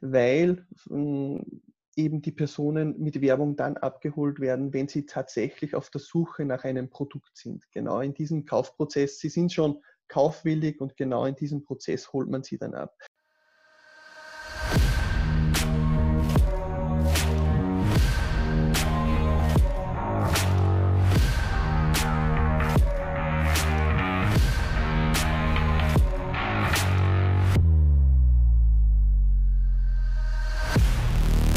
[0.00, 1.62] weil hm,
[1.96, 6.64] eben die Personen mit Werbung dann abgeholt werden, wenn sie tatsächlich auf der Suche nach
[6.64, 7.70] einem Produkt sind.
[7.70, 12.42] Genau in diesem Kaufprozess, sie sind schon kaufwillig und genau in diesem Prozess holt man
[12.42, 12.96] sie dann ab.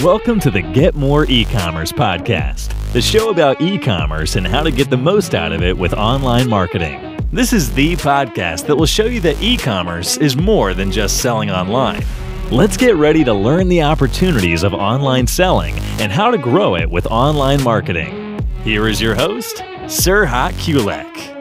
[0.06, 4.92] Welcome to the Get More E-commerce podcast, the show about e-commerce and how to get
[4.92, 7.18] the most out of it with online marketing.
[7.32, 11.50] This is the podcast that will show you that e-commerce is more than just selling
[11.50, 12.06] online.
[12.52, 16.88] Let's get ready to learn the opportunities of online selling and how to grow it
[16.88, 18.40] with online marketing.
[18.64, 21.34] Here is your host, Sirhat Kulek.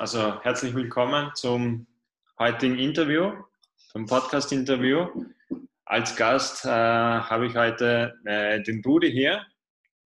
[0.00, 1.86] Also herzlich willkommen zum
[2.40, 3.36] heutigen Interview.
[3.92, 5.06] Zum Podcast-Interview.
[5.84, 9.44] Als Gast äh, habe ich heute äh, den Rudi hier,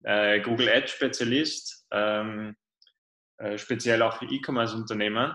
[0.04, 2.56] äh, Google Ads Spezialist, ähm,
[3.36, 5.34] äh, speziell auch für E-Commerce-Unternehmen.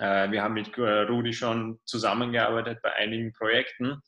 [0.00, 4.00] Äh, wir haben mit äh, Rudi schon zusammengearbeitet bei einigen Projekten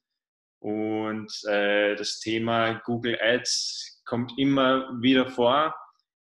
[0.61, 5.75] und das Thema Google Ads kommt immer wieder vor.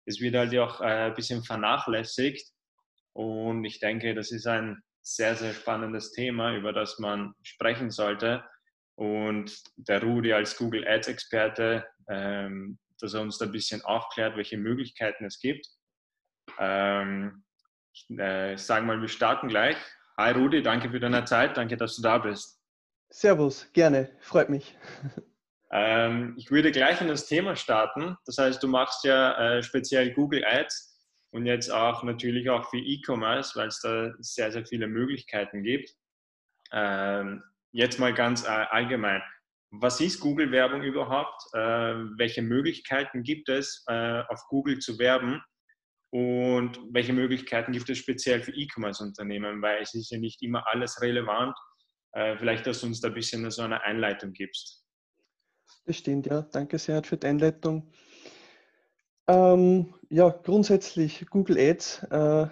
[0.05, 2.49] Es wird halt auch ein bisschen vernachlässigt
[3.13, 4.81] und ich denke, das ist ein
[5.15, 8.43] sehr, sehr spannendes Thema, über das man sprechen sollte.
[8.95, 14.57] Und der Rudi als Google Ads-Experte, ähm, dass er uns da ein bisschen aufklärt, welche
[14.57, 15.65] Möglichkeiten es gibt.
[16.59, 17.43] Ähm,
[17.93, 19.77] ich äh, sage mal, wir starten gleich.
[20.17, 22.59] Hi Rudi, danke für deine Zeit, danke, dass du da bist.
[23.09, 24.77] Servus, gerne, freut mich.
[25.71, 28.17] Ähm, ich würde gleich in das Thema starten.
[28.25, 30.88] Das heißt, du machst ja äh, speziell Google Ads
[31.31, 35.93] und jetzt auch natürlich auch für E-Commerce, weil es da sehr, sehr viele Möglichkeiten gibt.
[36.71, 39.21] Ähm, jetzt mal ganz äh, allgemein.
[39.71, 41.43] Was ist Google-Werbung überhaupt?
[41.53, 41.59] Äh,
[42.17, 45.41] welche Möglichkeiten gibt es, äh, auf Google zu werben?
[46.11, 49.61] Und welche Möglichkeiten gibt es speziell für E-Commerce-Unternehmen?
[49.61, 51.55] Weil es ist ja nicht immer alles relevant.
[52.13, 54.83] Äh, vielleicht, dass du uns da ein bisschen so eine Einleitung gibst.
[55.85, 56.41] Das stimmt, ja.
[56.41, 57.91] Danke sehr für die Einleitung.
[59.29, 62.03] Ähm, ja, grundsätzlich Google Ads.
[62.09, 62.47] Äh,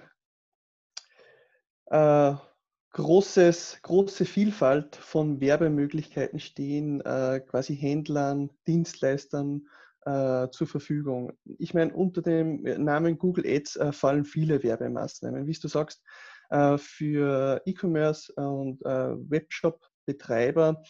[1.87, 2.35] äh,
[2.91, 9.67] großes, große Vielfalt von Werbemöglichkeiten stehen äh, quasi Händlern, Dienstleistern
[10.05, 11.33] äh, zur Verfügung.
[11.57, 15.47] Ich meine, unter dem Namen Google Ads äh, fallen viele Werbemaßnahmen.
[15.47, 16.03] Wie du sagst,
[16.51, 20.87] äh, für E-Commerce und Webshop-Betreiber äh,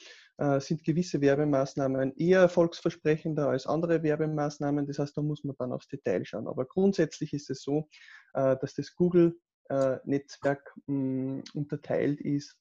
[0.60, 4.86] sind gewisse Werbemaßnahmen eher erfolgsversprechender als andere Werbemaßnahmen.
[4.86, 6.48] Das heißt, da muss man dann aufs Detail schauen.
[6.48, 7.90] Aber grundsätzlich ist es so,
[8.34, 12.56] äh, dass das Google-Netzwerk hm, unterteilt ist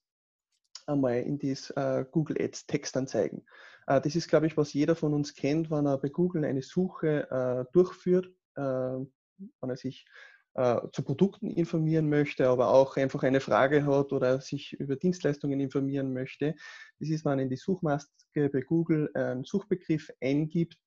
[0.87, 1.73] einmal in das
[2.11, 3.45] Google Ads Textanzeigen.
[3.87, 6.61] Äh, das ist, glaube ich, was jeder von uns kennt, wenn er bei Google eine
[6.61, 10.07] Suche durchführt, wenn er sich
[10.57, 15.59] äh, zu Produkten informieren möchte, aber auch einfach eine Frage hat oder sich über Dienstleistungen
[15.59, 16.55] informieren möchte.
[16.99, 20.77] Das ist, wenn man in die Suchmaske bei Google einen Suchbegriff eingibt,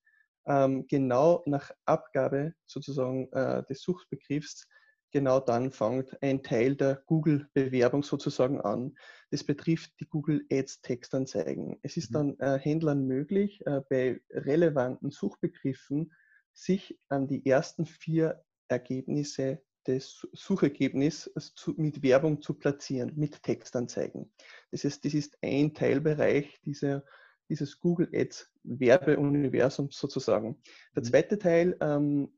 [0.46, 4.66] ähm, genau nach Abgabe sozusagen äh, des Suchbegriffs,
[5.12, 8.96] genau dann fängt ein Teil der Google-Bewerbung sozusagen an.
[9.30, 11.78] Das betrifft die Google Ads Textanzeigen.
[11.82, 12.14] Es ist mhm.
[12.14, 16.12] dann äh, Händlern möglich, äh, bei relevanten Suchbegriffen
[16.52, 21.32] sich an die ersten vier Ergebnisse des Suchergebnisses
[21.76, 24.32] mit Werbung zu platzieren, mit Textanzeigen.
[24.70, 27.04] Das heißt, das ist ein Teilbereich dieser,
[27.48, 30.60] dieses Google Ads Werbeuniversums sozusagen.
[30.94, 31.06] Der mhm.
[31.06, 32.32] zweite Teil ähm,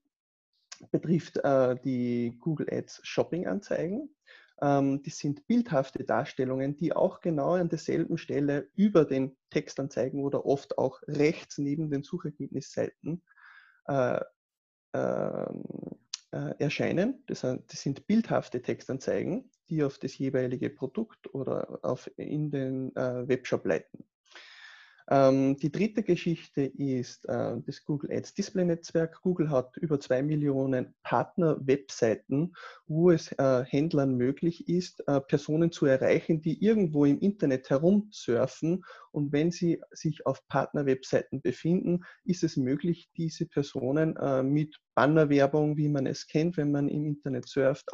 [0.90, 4.14] betrifft äh, die Google Ads Shopping Anzeigen.
[4.60, 10.46] Ähm, das sind bildhafte Darstellungen, die auch genau an derselben Stelle über den Textanzeigen oder
[10.46, 13.22] oft auch rechts neben den Suchergebnisseiten
[13.86, 14.20] äh,
[14.94, 15.64] ähm,
[16.32, 17.22] äh, erscheinen.
[17.26, 23.28] Das, das, sind bildhafte Textanzeigen, die auf das jeweilige Produkt oder auf, in den äh,
[23.28, 24.04] Webshop leiten.
[25.10, 29.20] Ähm, die dritte Geschichte ist äh, das Google Ads Display Netzwerk.
[29.22, 32.54] Google hat über zwei Millionen Partner-Webseiten,
[32.86, 38.84] wo es äh, Händlern möglich ist, äh, Personen zu erreichen, die irgendwo im Internet herumsurfen.
[39.10, 44.14] Und wenn sie sich auf Partner-Webseiten befinden, ist es möglich, diese Personen
[44.50, 47.88] mit Bannerwerbung, wie man es kennt, wenn man im Internet surft,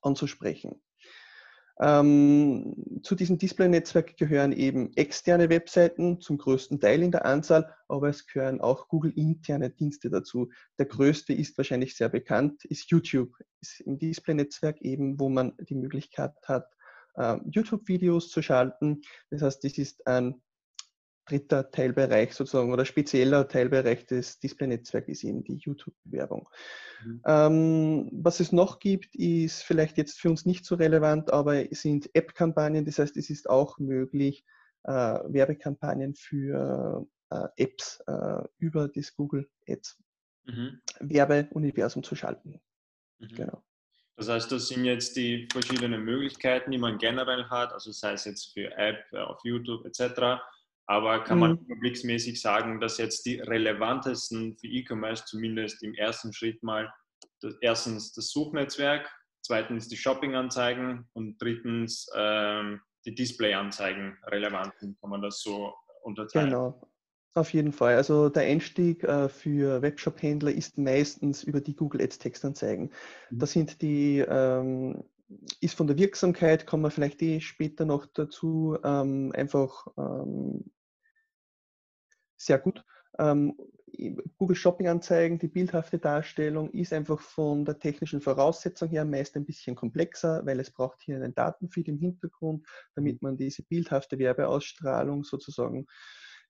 [0.00, 0.82] anzusprechen.
[1.80, 8.08] Ähm, zu diesem Display-Netzwerk gehören eben externe Webseiten, zum größten Teil in der Anzahl, aber
[8.08, 10.50] es gehören auch Google-interne Dienste dazu.
[10.78, 15.74] Der größte ist wahrscheinlich sehr bekannt, ist YouTube, ist im Display-Netzwerk eben, wo man die
[15.74, 16.68] Möglichkeit hat,
[17.14, 19.00] äh, YouTube-Videos zu schalten.
[19.30, 20.42] Das heißt, das ist ein
[21.26, 26.48] dritter Teilbereich sozusagen oder spezieller Teilbereich des Display-Netzwerks ist eben die YouTube-Werbung.
[27.04, 27.22] Mhm.
[27.26, 31.82] Ähm, was es noch gibt, ist vielleicht jetzt für uns nicht so relevant, aber es
[31.82, 32.84] sind App-Kampagnen.
[32.84, 34.44] Das heißt, es ist auch möglich,
[34.84, 39.98] äh, Werbekampagnen für äh, Apps äh, über das Google Ads
[40.44, 40.80] mhm.
[41.00, 42.60] Werbeuniversum zu schalten.
[43.18, 43.28] Mhm.
[43.28, 43.62] Genau.
[44.16, 48.24] Das heißt, das sind jetzt die verschiedenen Möglichkeiten, die man generell hat, also sei es
[48.24, 50.42] jetzt für App, äh, auf YouTube etc.
[50.86, 51.58] Aber kann man mhm.
[51.66, 56.92] überblicksmäßig sagen, dass jetzt die relevantesten für E-Commerce zumindest im ersten Schritt mal
[57.40, 59.10] das, erstens das Suchnetzwerk,
[59.42, 65.00] zweitens die Shopping-Anzeigen und drittens ähm, die Display-Anzeigen relevant sind.
[65.00, 66.50] Kann man das so unterteilen?
[66.50, 66.88] Genau.
[67.34, 67.96] Auf jeden Fall.
[67.96, 72.90] Also der Einstieg äh, für Webshop-Händler ist meistens über die Google Ads Textanzeigen.
[73.30, 73.38] Mhm.
[73.38, 75.02] Das sind die, ähm,
[75.60, 80.70] ist von der Wirksamkeit, kommen wir vielleicht eh später noch dazu, ähm, einfach ähm,
[82.36, 82.84] sehr gut.
[83.18, 83.56] Ähm,
[84.38, 89.44] Google Shopping Anzeigen, die bildhafte Darstellung ist einfach von der technischen Voraussetzung her meist ein
[89.44, 93.28] bisschen komplexer, weil es braucht hier einen Datenfeed im Hintergrund, damit mhm.
[93.28, 95.86] man diese bildhafte Werbeausstrahlung sozusagen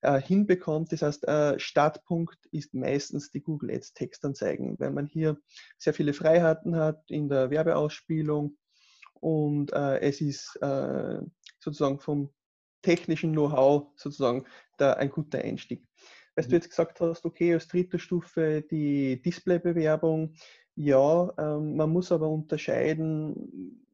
[0.03, 0.93] äh, hinbekommt.
[0.93, 5.37] Das heißt, äh, Startpunkt ist meistens die Google Ads Textanzeigen, weil man hier
[5.79, 8.57] sehr viele Freiheiten hat in der Werbeausspielung
[9.23, 11.21] und äh, es ist äh,
[11.61, 12.31] sozusagen vom
[12.83, 14.45] technischen Know-how sozusagen
[14.79, 15.87] da ein guter Einstieg.
[16.35, 16.57] Weißt du mhm.
[16.57, 20.35] jetzt gesagt hast, okay, als dritte Stufe die Displaybewerbung.
[20.75, 23.87] Ja, ähm, man muss aber unterscheiden,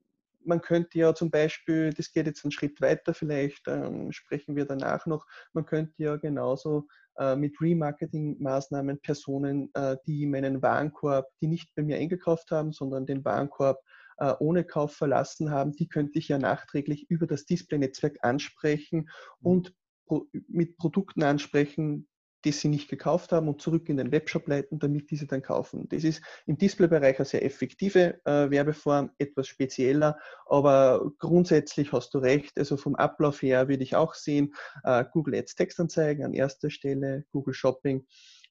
[0.45, 4.65] man könnte ja zum Beispiel, das geht jetzt einen Schritt weiter, vielleicht ähm, sprechen wir
[4.65, 6.87] danach noch, man könnte ja genauso
[7.19, 13.05] äh, mit Remarketing-Maßnahmen Personen, äh, die meinen Warenkorb, die nicht bei mir eingekauft haben, sondern
[13.05, 13.83] den Warenkorb
[14.19, 19.09] äh, ohne Kauf verlassen haben, die könnte ich ja nachträglich über das Display-Netzwerk ansprechen
[19.41, 19.47] mhm.
[19.47, 19.75] und
[20.07, 22.09] pro, mit Produkten ansprechen,
[22.45, 25.89] die sie nicht gekauft haben und zurück in den Webshop leiten, damit diese dann kaufen.
[25.89, 32.19] Das ist im Displaybereich eine sehr effektive äh, Werbeform, etwas spezieller, aber grundsätzlich hast du
[32.19, 32.57] recht.
[32.57, 34.55] Also vom Ablauf her würde ich auch sehen,
[34.85, 38.07] äh, Google Ads Textanzeigen an erster Stelle, Google Shopping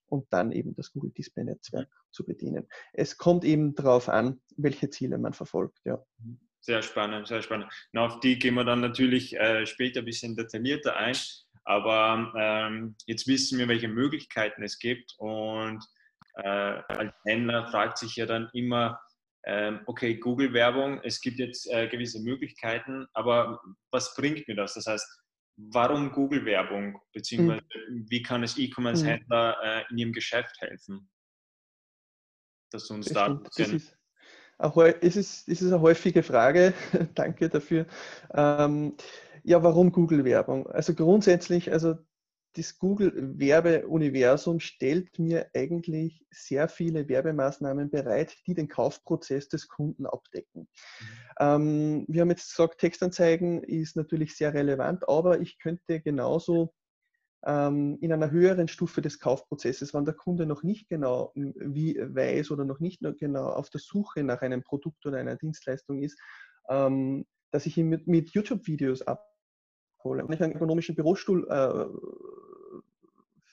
[0.07, 2.68] und dann eben das Google Display Netzwerk zu bedienen.
[2.94, 5.80] Es kommt eben darauf an, welche Ziele man verfolgt.
[5.86, 6.04] Ja.
[6.59, 7.71] Sehr spannend, sehr spannend.
[7.94, 11.15] Und auf die gehen wir dann natürlich äh, später ein bisschen detaillierter ein.
[11.63, 15.13] Aber ähm, jetzt wissen wir, welche Möglichkeiten es gibt.
[15.18, 15.83] Und
[16.36, 16.48] äh,
[16.88, 19.00] als Händler fragt sich ja dann immer,
[19.45, 23.62] ähm, okay, Google-Werbung, es gibt jetzt äh, gewisse Möglichkeiten, aber
[23.92, 24.74] was bringt mir das?
[24.74, 25.07] Das heißt,
[25.57, 27.00] warum Google-Werbung?
[27.13, 28.06] Beziehungsweise mhm.
[28.09, 31.09] wie kann es E-Commerce-Händler äh, in ihrem Geschäft helfen?
[32.71, 33.81] Dass du uns da ein bisschen
[34.59, 36.74] es ist, es ist eine häufige Frage.
[37.15, 37.86] Danke dafür.
[38.33, 38.95] Ähm,
[39.44, 40.68] ja, warum Google-Werbung?
[40.68, 41.95] Also grundsätzlich, also
[42.57, 50.62] das Google-Werbeuniversum stellt mir eigentlich sehr viele Werbemaßnahmen bereit, die den Kaufprozess des Kunden abdecken.
[50.62, 51.06] Mhm.
[51.39, 56.74] Ähm, wir haben jetzt gesagt, Textanzeigen ist natürlich sehr relevant, aber ich könnte genauso
[57.45, 62.50] ähm, in einer höheren Stufe des Kaufprozesses, wenn der Kunde noch nicht genau wie weiß
[62.50, 66.19] oder noch nicht genau auf der Suche nach einem Produkt oder einer Dienstleistung ist,
[66.69, 69.24] ähm, dass ich ihn mit, mit YouTube-Videos ab
[69.97, 70.23] abhole.
[70.27, 71.85] Wenn ich einen ökonomischen Bürostuhl äh,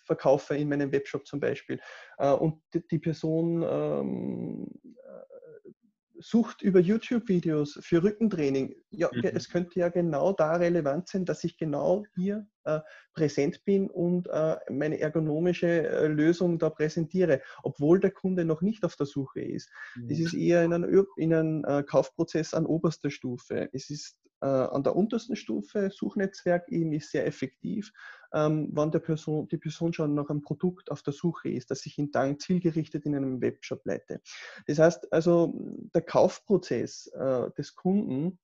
[0.04, 1.80] verkaufe in meinem Webshop zum Beispiel
[2.18, 5.70] äh, und die, die Person ähm, äh,
[6.18, 9.22] sucht über YouTube-Videos für Rückentraining, ja, mhm.
[9.24, 12.80] es könnte ja genau da relevant sein, dass ich genau hier äh,
[13.14, 18.84] präsent bin und äh, meine ergonomische äh, Lösung da präsentiere, obwohl der Kunde noch nicht
[18.84, 19.70] auf der Suche ist.
[19.96, 20.08] Mhm.
[20.08, 23.70] Das ist eher in einem, in einem äh, Kaufprozess an oberster Stufe.
[23.72, 27.92] Es ist an der untersten Stufe, Suchnetzwerk eben ist sehr effektiv,
[28.32, 31.86] ähm, wann der Person, die Person schon nach einem Produkt auf der Suche ist, dass
[31.86, 34.20] ich ihn dann zielgerichtet in einem Webshop leite.
[34.66, 35.54] Das heißt also,
[35.94, 38.38] der Kaufprozess äh, des Kunden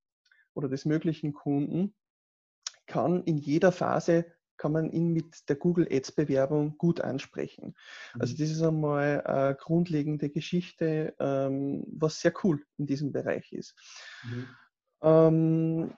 [0.54, 1.94] oder des möglichen Kunden
[2.86, 4.26] kann in jeder Phase
[4.60, 7.74] kann man ihn mit der Google Ads Bewerbung gut ansprechen.
[8.18, 8.38] Also mhm.
[8.38, 13.74] das ist einmal eine grundlegende Geschichte, ähm, was sehr cool in diesem Bereich ist.
[14.22, 14.48] Mhm.
[15.02, 15.92] Ähm,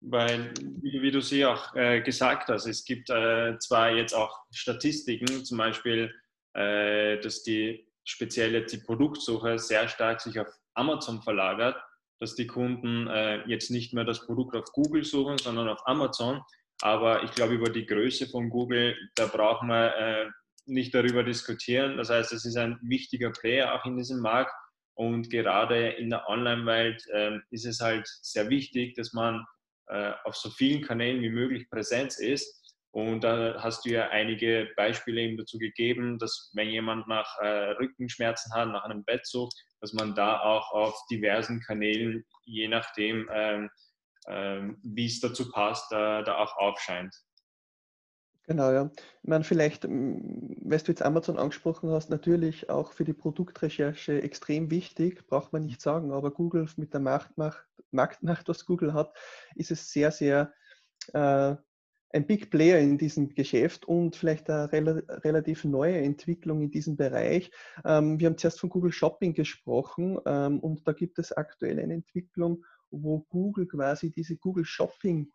[0.00, 0.52] Weil,
[0.82, 5.44] wie, wie, du sie auch äh, gesagt hast, es gibt äh, zwar jetzt auch Statistiken,
[5.44, 6.12] zum Beispiel,
[6.54, 11.76] äh, dass die spezielle die Produktsuche sehr stark sich auf Amazon verlagert,
[12.20, 16.40] dass die Kunden äh, jetzt nicht mehr das Produkt auf Google suchen, sondern auf Amazon.
[16.82, 20.30] Aber ich glaube, über die Größe von Google, da brauchen wir äh,
[20.66, 21.96] nicht darüber diskutieren.
[21.96, 24.52] Das heißt, es ist ein wichtiger Player auch in diesem Markt
[24.96, 29.44] Und gerade in der Online-Welt äh, ist es halt sehr wichtig, dass man
[29.88, 32.62] äh, auf so vielen Kanälen wie möglich Präsenz ist.
[32.92, 37.72] Und da hast du ja einige Beispiele eben dazu gegeben, dass wenn jemand nach äh,
[37.72, 39.50] Rückenschmerzen hat, nach einem Bettzug,
[39.82, 43.70] dass man da auch auf diversen Kanälen, je nachdem, ähm,
[44.28, 47.14] ähm, wie es dazu passt, da, da auch aufscheint.
[48.48, 48.90] Genau, ja.
[49.22, 54.70] Ich meine, vielleicht, weil du jetzt Amazon angesprochen hast, natürlich auch für die Produktrecherche extrem
[54.70, 59.12] wichtig, braucht man nicht sagen, aber Google mit der Marktmacht, Marktmacht was Google hat,
[59.56, 60.52] ist es sehr, sehr
[61.12, 61.56] äh,
[62.10, 66.96] ein Big Player in diesem Geschäft und vielleicht eine rel relativ neue Entwicklung in diesem
[66.96, 67.50] Bereich.
[67.84, 71.94] Ähm, wir haben zuerst von Google Shopping gesprochen ähm, und da gibt es aktuell eine
[71.94, 75.30] Entwicklung, wo Google quasi diese Google Shopping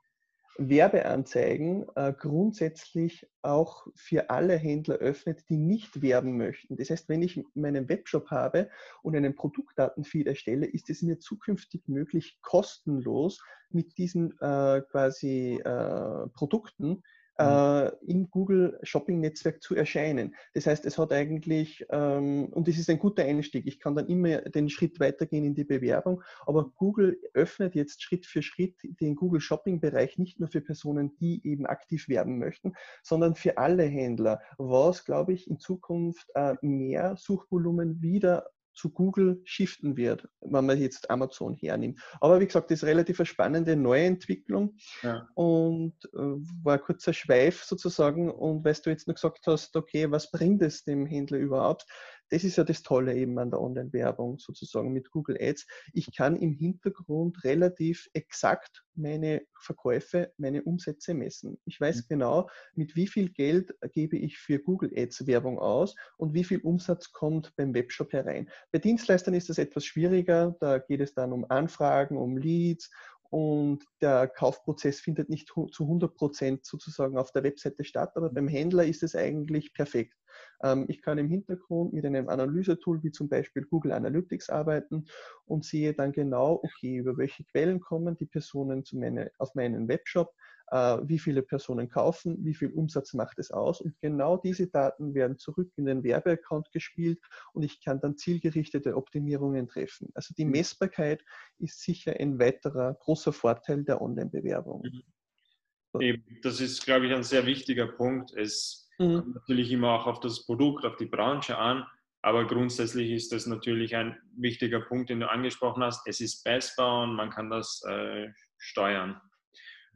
[0.58, 6.76] Werbeanzeigen äh, grundsätzlich auch für alle Händler öffnet, die nicht werben möchten.
[6.78, 8.70] Das heißt, wenn ich meinen Webshop habe
[9.02, 16.28] und einen Produktdatenfeed erstelle, ist es mir zukünftig möglich, kostenlos mit diesen äh, quasi äh,
[16.34, 17.04] Produkten.
[17.38, 20.36] Äh, im Google Shopping Netzwerk zu erscheinen.
[20.54, 24.08] Das heißt, es hat eigentlich, ähm, und es ist ein guter Einstieg, ich kann dann
[24.08, 29.16] immer den Schritt weitergehen in die Bewerbung, aber Google öffnet jetzt Schritt für Schritt den
[29.16, 32.74] Google Shopping Bereich nicht nur für Personen, die eben aktiv werben möchten,
[33.04, 39.42] sondern für alle Händler, was, glaube ich, in Zukunft äh, mehr Suchvolumen wieder zu Google
[39.44, 42.00] shiften wird, wenn man jetzt Amazon hernimmt.
[42.20, 45.28] Aber wie gesagt, das ist relativ eine spannende Neuentwicklung ja.
[45.36, 46.18] und äh,
[46.64, 48.32] war ein kurzer Schweif sozusagen.
[48.32, 51.86] Und weil du jetzt noch gesagt hast, okay, was bringt es dem Händler überhaupt?
[52.32, 55.68] Das ist ja das Tolle eben an der Online-Werbung sozusagen mit Google Ads.
[55.94, 61.60] Ich kann im Hintergrund relativ exakt meine Verkäufe, meine Umsätze messen.
[61.66, 62.06] Ich weiß mhm.
[62.10, 66.60] genau, mit wie viel Geld gebe ich für Google Ads Werbung aus und wie viel
[66.62, 68.50] Umsatz kommt beim Webshop herein.
[68.72, 70.56] Bei Dienstleistern ist das etwas schwieriger.
[70.62, 72.90] Da geht es dann um Anfragen, um Leads
[73.32, 78.50] und der Kaufprozess findet nicht zu 100 Prozent sozusagen auf der Webseite statt, aber beim
[78.50, 80.18] Händler ist es eigentlich perfekt.
[80.62, 85.06] Ähm, ich kann im Hintergrund mit einem Analysetool wie zum Beispiel Google Analytics arbeiten
[85.46, 89.88] und sehe dann genau, okay, über welche Quellen kommen die Personen zu meine, auf meinen
[89.88, 90.34] Webshop,
[90.72, 95.38] wie viele Personen kaufen, wie viel Umsatz macht es aus und genau diese Daten werden
[95.38, 97.20] zurück in den Werbeaccount gespielt
[97.54, 100.10] und ich kann dann zielgerichtete Optimierungen treffen.
[100.14, 100.52] Also die mhm.
[100.52, 101.24] Messbarkeit
[101.60, 104.84] ist sicher ein weiterer großer Vorteil der Online-Bewerbung.
[104.84, 106.24] Mhm.
[106.42, 108.34] Das ist, glaube ich, ein sehr wichtiger Punkt.
[108.38, 109.16] Es mhm.
[109.16, 111.86] kommt natürlich immer auch auf das Produkt, auf die Branche an,
[112.22, 116.08] aber grundsätzlich ist das natürlich ein wichtiger Punkt, den du angesprochen hast.
[116.08, 119.20] Es ist messbar und man kann das äh, steuern.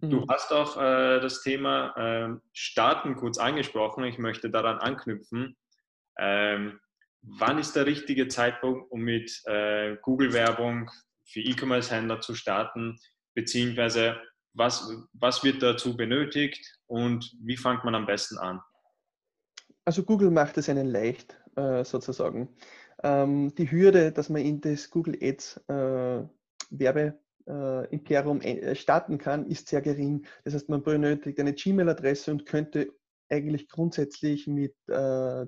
[0.02, 0.26] Du mhm.
[0.30, 4.04] hast auch äh, das Thema äh, Starten kurz angesprochen.
[4.04, 5.56] Ich möchte daran anknüpfen.
[6.18, 6.80] Ähm,
[7.22, 10.92] wann ist der richtige Zeitpunkt, um mit äh, Google-Werbung
[11.26, 12.98] für E-Commerce-Händler zu starten?
[13.34, 14.22] Beziehungsweise
[14.54, 18.62] was, was wird dazu benötigt und wie fängt man am besten an?
[19.86, 22.50] Also Google macht es einen leicht, äh, sozusagen.
[23.04, 26.24] Ähm, die Hürde, dass man in das Google Ads äh,
[26.70, 30.26] Werbe äh, Imperium äh, starten kann, ist sehr gering.
[30.44, 32.90] Das heißt, man benötigt eine Gmail-Adresse und könnte
[33.30, 34.94] eigentlich grundsätzlich mit äh,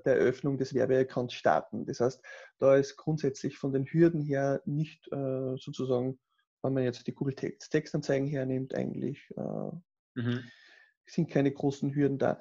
[0.04, 1.86] Eröffnung des Werbeaccounts starten.
[1.86, 2.20] Das heißt,
[2.58, 6.18] da ist grundsätzlich von den Hürden her nicht sozusagen,
[6.62, 9.28] wenn man jetzt die Google Textanzeigen hernimmt, eigentlich
[10.14, 10.42] mhm
[11.10, 12.38] sind keine großen Hürden da.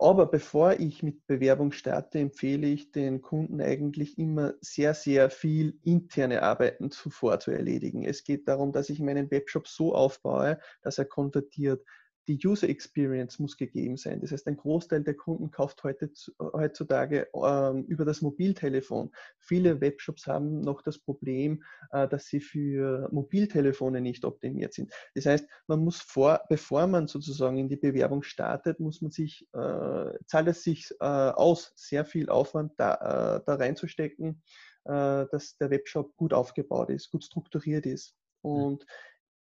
[0.00, 5.78] Aber bevor ich mit Bewerbung starte, empfehle ich den Kunden eigentlich immer sehr, sehr viel
[5.82, 8.04] interne Arbeiten zuvor zu erledigen.
[8.04, 11.84] Es geht darum, dass ich meinen Webshop so aufbaue, dass er konvertiert
[12.28, 14.20] die User Experience muss gegeben sein.
[14.20, 19.10] Das heißt, ein Großteil der Kunden kauft heute, heutzutage ähm, über das Mobiltelefon.
[19.38, 24.92] Viele Webshops haben noch das Problem, äh, dass sie für Mobiltelefone nicht optimiert sind.
[25.14, 29.48] Das heißt, man muss vor, bevor man sozusagen in die Bewerbung startet, muss man sich,
[29.54, 34.42] äh, zahlt es sich äh, aus, sehr viel Aufwand da, äh, da reinzustecken,
[34.84, 38.14] äh, dass der Webshop gut aufgebaut ist, gut strukturiert ist.
[38.42, 38.50] Mhm.
[38.50, 38.86] Und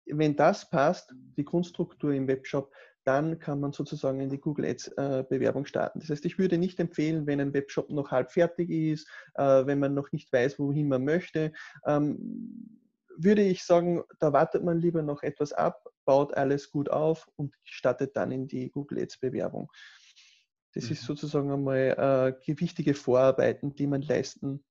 [0.07, 2.73] wenn das passt, die Grundstruktur im Webshop,
[3.05, 6.01] dann kann man sozusagen in die Google Ads äh, Bewerbung starten.
[6.01, 9.79] Das heißt, ich würde nicht empfehlen, wenn ein Webshop noch halb fertig ist, äh, wenn
[9.79, 11.53] man noch nicht weiß, wohin man möchte,
[11.87, 12.83] ähm,
[13.17, 17.55] würde ich sagen, da wartet man lieber noch etwas ab, baut alles gut auf und
[17.63, 19.71] startet dann in die Google Ads Bewerbung.
[20.75, 20.93] Das mhm.
[20.93, 24.65] ist sozusagen einmal äh, wichtige Vorarbeiten, die man leisten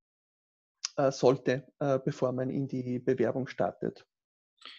[0.97, 4.05] äh, sollte, äh, bevor man in die Bewerbung startet.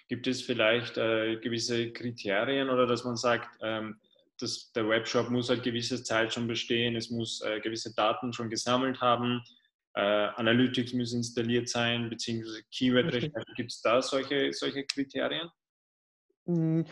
[0.09, 4.01] Gibt es vielleicht äh, gewisse Kriterien oder dass man sagt, ähm,
[4.39, 8.51] dass der Webshop muss halt gewisse Zeit schon bestehen, es muss äh, gewisse Daten schon
[8.51, 9.43] gesammelt haben,
[9.95, 13.53] äh, Analytics muss installiert sein, beziehungsweise Keyword-Recherche.
[13.57, 15.49] Gibt es da solche, solche Kriterien?
[16.45, 16.85] Hm,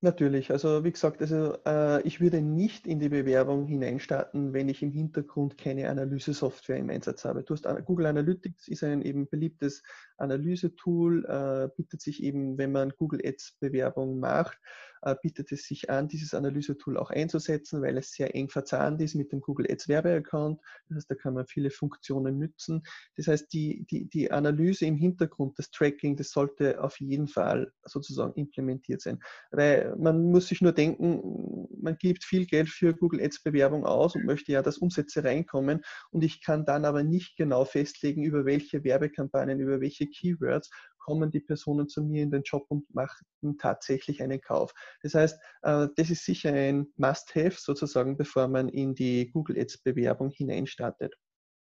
[0.00, 4.80] Natürlich, also wie gesagt, also äh, ich würde nicht in die Bewerbung hineinstarten, wenn ich
[4.80, 7.44] im Hintergrund keine Analyse-Software im Einsatz habe.
[7.48, 9.82] Hast, Google Analytics ist ein eben beliebtes
[10.18, 14.58] Analysetool, äh, bietet sich eben, wenn man Google Ads Bewerbung macht,
[15.02, 19.14] äh, bietet es sich an, dieses Analysetool auch einzusetzen, weil es sehr eng verzahnt ist
[19.14, 20.60] mit dem Google Ads Werbeaccount.
[20.88, 22.82] Das heißt, da kann man viele Funktionen nützen.
[23.16, 27.72] Das heißt, die, die, die Analyse im Hintergrund, das Tracking, das sollte auf jeden Fall
[27.84, 29.20] sozusagen implementiert sein.
[29.50, 34.14] Weil man muss sich nur denken, man gibt viel Geld für Google Ads Bewerbung aus
[34.14, 38.44] und möchte ja, dass Umsätze reinkommen und ich kann dann aber nicht genau festlegen, über
[38.44, 43.26] welche Werbekampagnen, über welche Keywords kommen die Personen zu mir in den Job und machen
[43.58, 44.74] tatsächlich einen Kauf.
[45.02, 50.30] Das heißt, äh, das ist sicher ein Must-Have sozusagen, bevor man in die Google Ads-Bewerbung
[50.30, 51.14] hineinstartet.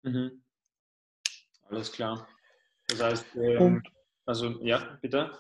[0.04, 0.44] Mhm.
[1.70, 2.28] Alles klar.
[2.88, 3.84] Das heißt, ähm,
[4.26, 5.32] also ja, bitte.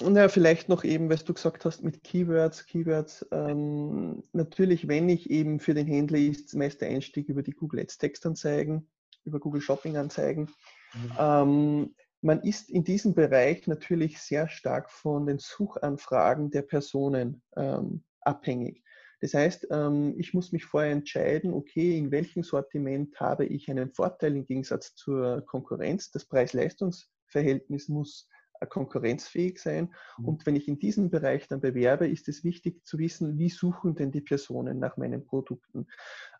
[0.00, 2.64] Und ja, vielleicht noch eben, was du gesagt hast mit Keywords.
[2.64, 7.52] Keywords, ähm, natürlich, wenn ich eben für den Händler ist, meist der Einstieg über die
[7.52, 8.88] Google Ads Textanzeigen,
[9.24, 10.48] über Google Shopping Anzeigen.
[10.94, 11.12] Mhm.
[11.18, 18.04] Ähm, man ist in diesem Bereich natürlich sehr stark von den Suchanfragen der Personen ähm,
[18.20, 18.82] abhängig.
[19.20, 23.92] Das heißt, ähm, ich muss mich vorher entscheiden, okay, in welchem Sortiment habe ich einen
[23.92, 26.10] Vorteil im Gegensatz zur Konkurrenz.
[26.10, 28.28] Das Preis-Leistungs-Verhältnis muss
[28.66, 29.94] konkurrenzfähig sein.
[30.18, 30.24] Mhm.
[30.24, 33.94] Und wenn ich in diesem Bereich dann bewerbe, ist es wichtig zu wissen, wie suchen
[33.94, 35.86] denn die Personen nach meinen Produkten.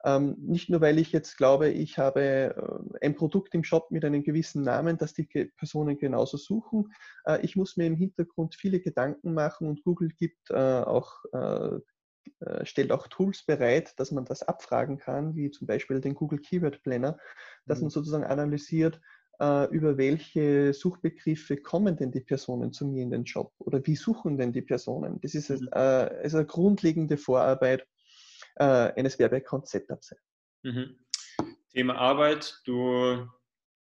[0.05, 2.23] Ähm, nicht nur, weil ich jetzt glaube, ich habe
[3.00, 5.25] äh, ein Produkt im Shop mit einem gewissen Namen, dass die
[5.57, 6.93] Personen genauso suchen.
[7.25, 11.79] Äh, ich muss mir im Hintergrund viele Gedanken machen und Google gibt äh, auch äh,
[12.41, 16.39] äh, stellt auch Tools bereit, dass man das abfragen kann, wie zum Beispiel den Google
[16.39, 17.19] Keyword Planner,
[17.67, 17.85] dass mhm.
[17.85, 19.00] man sozusagen analysiert, äh,
[19.70, 24.37] über welche Suchbegriffe kommen denn die Personen zu mir in den Job oder wie suchen
[24.37, 25.18] denn die Personen.
[25.23, 25.68] Das ist mhm.
[25.73, 27.87] äh, also eine grundlegende Vorarbeit
[28.56, 30.14] äh, eines Werbeaccount-Setups.
[30.62, 30.98] Mhm.
[31.72, 33.26] Thema Arbeit, du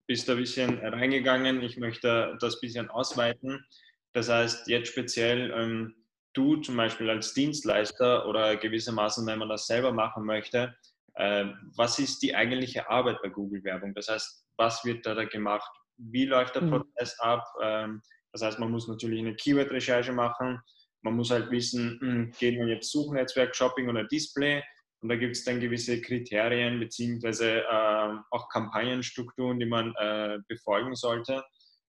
[0.07, 3.65] bist da ein bisschen reingegangen, ich möchte das ein bisschen ausweiten.
[4.13, 5.95] Das heißt, jetzt speziell ähm,
[6.33, 11.99] du zum Beispiel als Dienstleister oder gewissermaßen, wenn man das selber machen möchte, äh, was
[11.99, 13.93] ist die eigentliche Arbeit bei Google-Werbung?
[13.93, 15.69] Das heißt, was wird da, da gemacht,
[15.99, 16.69] wie läuft der mhm.
[16.71, 17.43] Prozess ab.
[17.61, 20.59] Ähm, das heißt, man muss natürlich eine Keyword-Recherche machen.
[21.01, 24.63] Man muss halt wissen, hm, geht man jetzt Suchnetzwerk, Shopping oder Display?
[25.01, 30.95] Und da gibt es dann gewisse Kriterien beziehungsweise äh, auch Kampagnenstrukturen, die man äh, befolgen
[30.95, 31.43] sollte.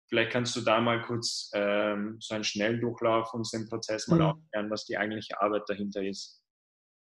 [0.08, 4.22] Vielleicht kannst du da mal kurz ähm, so einen Schnelldurchlauf uns den Prozess mal mhm.
[4.22, 6.40] aufklären, was die eigentliche Arbeit dahinter ist.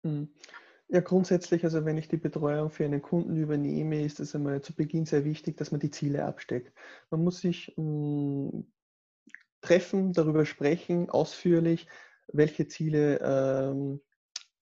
[0.03, 0.29] Mhm.
[0.91, 4.73] Ja, grundsätzlich, also wenn ich die Betreuung für einen Kunden übernehme, ist es einmal zu
[4.75, 6.73] Beginn sehr wichtig, dass man die Ziele absteckt.
[7.11, 8.71] Man muss sich mh, hm,
[9.61, 11.87] treffen, darüber sprechen, ausführlich,
[12.33, 14.01] welche Ziele ähm,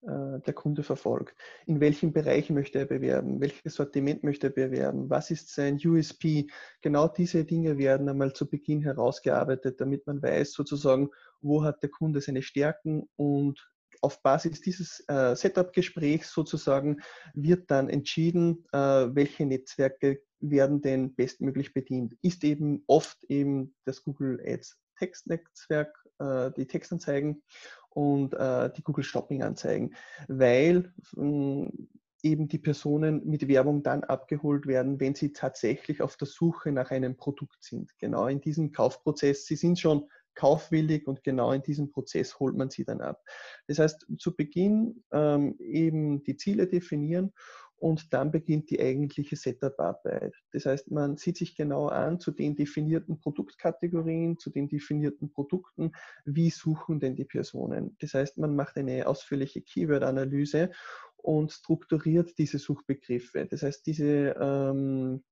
[0.02, 1.34] äh, der Kunde verfolgt.
[1.66, 3.40] In welchem Bereich möchte er bewerben?
[3.40, 5.10] Welches Sortiment möchte er bewerben?
[5.10, 6.48] Was ist sein USP?
[6.82, 11.10] Genau diese Dinge werden einmal zu Beginn herausgearbeitet, damit man weiß sozusagen,
[11.40, 13.66] wo hat der Kunde seine Stärken und
[14.02, 17.02] auf Basis dieses äh, Setup-Gesprächs sozusagen
[17.34, 22.16] wird dann entschieden, äh, welche Netzwerke werden denn bestmöglich bedient.
[22.22, 27.44] Ist eben oft eben das Google Ads Textnetzwerk, äh, die Textanzeigen
[27.90, 29.96] und äh, die Google Shopping Anzeigen,
[30.28, 31.90] weil hm,
[32.24, 36.92] eben die Personen mit Werbung dann abgeholt werden, wenn sie tatsächlich auf der Suche nach
[36.92, 37.98] einem Produkt sind.
[38.00, 39.46] Genau in diesem Kaufprozess.
[39.46, 43.23] Sie sind schon kaufwillig und genau in diesem Prozess holt man sie dann ab.
[43.67, 47.34] Das heißt, zu Beginn ähm, eben die Ziele definieren
[47.80, 50.34] und dann beginnt die eigentliche Setup-Arbeit.
[50.52, 55.91] Das heißt, man sieht sich genau an zu den definierten Produktkategorien, zu den definierten Produkten,
[56.26, 57.95] wie suchen denn die Personen.
[58.00, 60.71] Das heißt, man macht eine ausführliche Keyword-Analyse
[61.17, 63.45] und strukturiert diese Suchbegriffe.
[63.45, 65.23] Das heißt, diese ähm,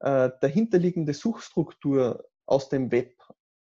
[0.00, 3.14] äh, dahinterliegende Suchstruktur aus dem Web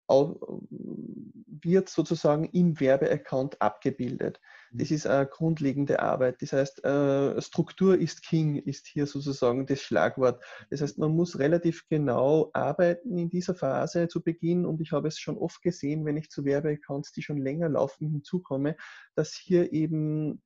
[0.07, 4.39] wird sozusagen im Werbeaccount abgebildet.
[4.71, 4.95] Das mhm.
[4.95, 6.41] ist eine grundlegende Arbeit.
[6.41, 10.43] Das heißt, äh, Struktur ist King, ist hier sozusagen das Schlagwort.
[10.69, 15.07] Das heißt, man muss relativ genau arbeiten in dieser Phase zu Beginn und ich habe
[15.07, 18.75] es schon oft gesehen, wenn ich zu Werbeaccounts, die schon länger laufen, hinzukomme,
[19.15, 20.41] dass hier eben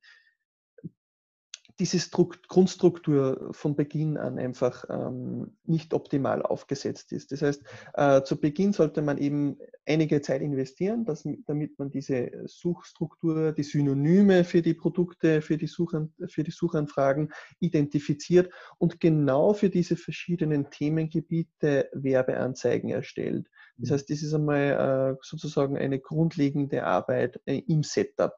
[1.78, 7.32] diese Strukt Grundstruktur von Beginn an einfach ähm, nicht optimal aufgesetzt ist.
[7.32, 7.62] Das heißt,
[7.94, 13.62] äh, zu Beginn sollte man eben einige Zeit investieren, dass, damit man diese Suchstruktur, die
[13.62, 19.96] Synonyme für die Produkte, für die, Suchan für die Suchanfragen identifiziert und genau für diese
[19.96, 23.48] verschiedenen Themengebiete Werbeanzeigen erstellt.
[23.78, 23.94] Das mhm.
[23.94, 28.34] heißt, das ist einmal äh, sozusagen eine grundlegende Arbeit äh, im Setup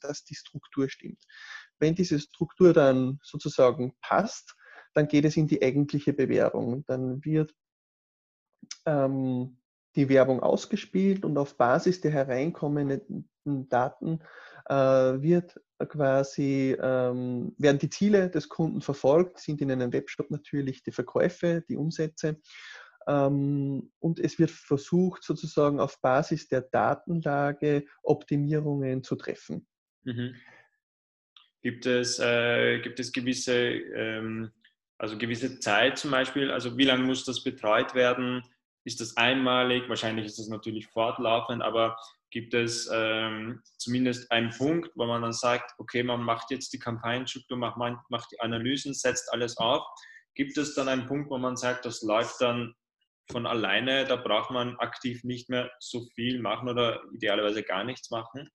[0.00, 1.22] dass die Struktur stimmt.
[1.78, 4.54] Wenn diese Struktur dann sozusagen passt,
[4.94, 6.84] dann geht es in die eigentliche Bewerbung.
[6.86, 7.54] Dann wird
[8.86, 9.58] ähm,
[9.96, 14.20] die Werbung ausgespielt und auf Basis der hereinkommenden Daten
[14.66, 20.82] äh, wird quasi, ähm, werden die Ziele des Kunden verfolgt, sind in einem Webshop natürlich
[20.82, 22.40] die Verkäufe, die Umsätze.
[23.06, 29.66] Ähm, und es wird versucht, sozusagen auf Basis der Datenlage Optimierungen zu treffen.
[30.04, 30.34] Mhm.
[31.64, 34.52] Gibt es, äh, gibt es gewisse, ähm,
[34.98, 36.50] also gewisse Zeit zum Beispiel?
[36.50, 38.42] Also wie lange muss das betreut werden?
[38.84, 39.88] Ist das einmalig?
[39.88, 41.96] Wahrscheinlich ist das natürlich fortlaufend, aber
[42.30, 46.78] gibt es ähm, zumindest einen Punkt, wo man dann sagt, okay, man macht jetzt die
[46.78, 47.78] Kampagnenstruktur, macht,
[48.10, 49.86] macht die Analysen, setzt alles auf.
[50.34, 52.74] Gibt es dann einen Punkt, wo man sagt, das läuft dann
[53.30, 58.10] von alleine, da braucht man aktiv nicht mehr so viel machen oder idealerweise gar nichts
[58.10, 58.50] machen?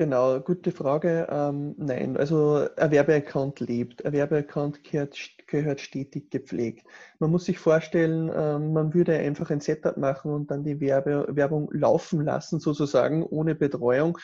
[0.00, 1.26] Genau, gute Frage.
[1.28, 4.04] Ähm, nein, also ein Werbeaccount lebt.
[4.06, 6.86] Ein Werbeaccount gehört, gehört stetig gepflegt.
[7.18, 11.26] Man muss sich vorstellen, ähm, man würde einfach ein Setup machen und dann die Werbe,
[11.30, 14.18] Werbung laufen lassen, sozusagen, ohne Betreuung.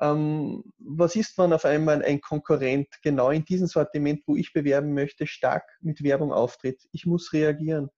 [0.00, 4.94] Ähm, was ist, wenn auf einmal ein Konkurrent genau in diesem Sortiment, wo ich bewerben
[4.94, 6.88] möchte, stark mit Werbung auftritt?
[6.90, 7.88] Ich muss reagieren.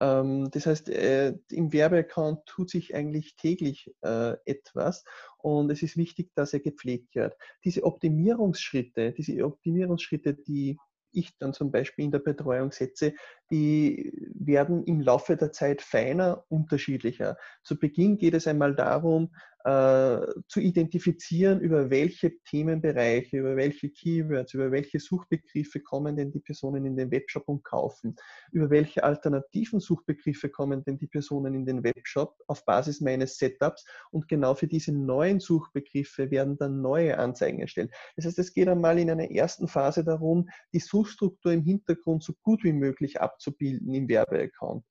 [0.00, 5.04] Ähm, das heißt, äh, im Werbeaccount tut sich eigentlich täglich äh, etwas
[5.38, 7.34] und es ist wichtig, dass er gepflegt wird.
[7.64, 10.76] Diese Optimierungsschritte, diese Optimierungsschritte, die
[11.12, 13.14] ich dann zum Beispiel in der Betreuung setze,
[13.50, 17.36] die werden im Laufe der Zeit feiner, unterschiedlicher.
[17.62, 19.30] Zu Beginn geht es einmal darum,
[19.66, 26.38] äh, zu identifizieren, über welche Themenbereiche, über welche Keywords, über welche Suchbegriffe kommen denn die
[26.38, 28.14] Personen in den Webshop und kaufen,
[28.52, 33.84] über welche alternativen Suchbegriffe kommen denn die Personen in den Webshop auf Basis meines Setups
[34.12, 37.90] und genau für diese neuen Suchbegriffe werden dann neue Anzeigen erstellt.
[38.14, 42.34] Das heißt, es geht einmal in einer ersten Phase darum, die Suchstruktur im Hintergrund so
[42.40, 44.84] gut wie möglich abzubilden im Werbeaccount.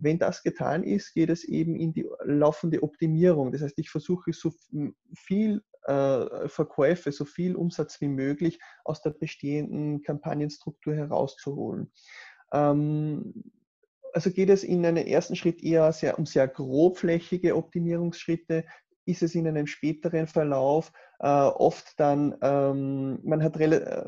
[0.00, 3.52] Wenn das getan ist, geht es eben in die laufende Optimierung.
[3.52, 4.52] Das heißt, ich versuche so
[5.14, 11.92] viel äh, Verkäufe, so viel Umsatz wie möglich aus der bestehenden Kampagnenstruktur herauszuholen.
[12.52, 13.44] Ähm,
[14.12, 18.64] also geht es in einem ersten Schritt eher sehr, um sehr grobflächige Optimierungsschritte,
[19.04, 24.04] ist es in einem späteren Verlauf äh, oft dann, ähm, man hat äh,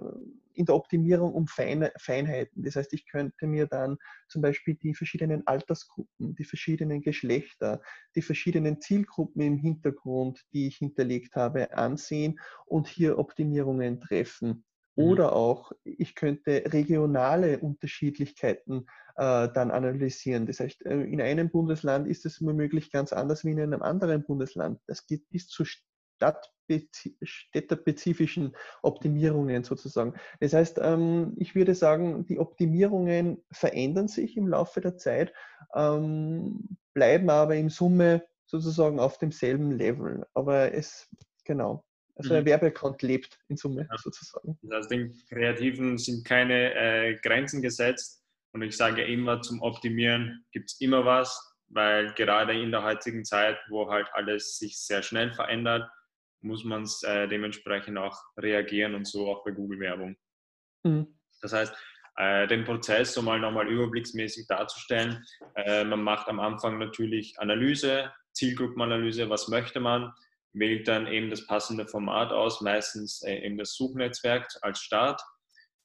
[0.55, 2.63] in der Optimierung um Feine, Feinheiten.
[2.63, 7.81] Das heißt, ich könnte mir dann zum Beispiel die verschiedenen Altersgruppen, die verschiedenen Geschlechter,
[8.15, 14.65] die verschiedenen Zielgruppen im Hintergrund, die ich hinterlegt habe, ansehen und hier Optimierungen treffen.
[14.97, 15.05] Mhm.
[15.05, 18.87] Oder auch, ich könnte regionale Unterschiedlichkeiten
[19.17, 20.47] äh, dann analysieren.
[20.47, 24.25] Das heißt, äh, in einem Bundesland ist es womöglich ganz anders wie in einem anderen
[24.25, 24.81] Bundesland.
[24.87, 25.65] Das geht bis zu
[27.23, 30.15] städtespezifischen Optimierungen sozusagen.
[30.41, 35.33] Das heißt, ähm, ich würde sagen, die Optimierungen verändern sich im Laufe der Zeit,
[35.75, 40.27] ähm, bleiben aber in Summe sozusagen auf demselben Level.
[40.35, 41.09] Aber es,
[41.45, 41.85] genau,
[42.17, 42.47] also ein mhm.
[42.47, 43.97] Werbeaccount lebt in Summe ja.
[43.99, 44.59] sozusagen.
[44.63, 50.45] Das heißt, den Kreativen sind keine äh, Grenzen gesetzt und ich sage immer, zum Optimieren
[50.53, 55.03] gibt es immer was, weil gerade in der heutigen Zeit, wo halt alles sich sehr
[55.03, 55.89] schnell verändert,
[56.42, 60.16] muss man es äh, dementsprechend auch reagieren und so auch bei Google-Werbung.
[60.85, 61.18] Mhm.
[61.42, 61.74] Das heißt,
[62.16, 65.24] äh, den Prozess so mal nochmal überblicksmäßig darzustellen.
[65.55, 70.12] Äh, man macht am Anfang natürlich Analyse, Zielgruppenanalyse, was möchte man,
[70.53, 75.22] wählt dann eben das passende Format aus, meistens äh, eben das Suchnetzwerk als Start.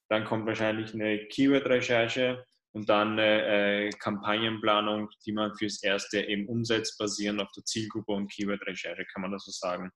[0.09, 6.97] Dann kommt wahrscheinlich eine Keyword-Recherche und dann eine Kampagnenplanung, die man fürs Erste eben umsetzt,
[6.97, 9.89] basierend auf der Zielgruppe und Keyword-Recherche, kann man das so sagen.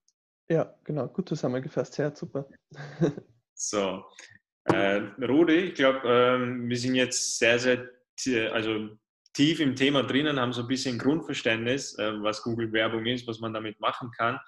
[0.50, 2.48] Ja, genau, gut zusammengefasst, sehr super.
[3.54, 4.04] so,
[4.64, 7.88] äh, Rudi, ich glaube, ähm, wir sind jetzt sehr, sehr
[8.52, 8.90] also
[9.34, 13.40] tief im Thema drinnen, haben so ein bisschen Grundverständnis, äh, was Google Werbung ist, was
[13.40, 14.40] man damit machen kann.